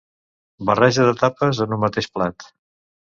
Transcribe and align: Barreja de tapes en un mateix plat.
Barreja 0.69 1.05
de 1.09 1.13
tapes 1.19 1.63
en 1.67 1.77
un 1.77 1.83
mateix 1.85 2.09
plat. 2.17 2.49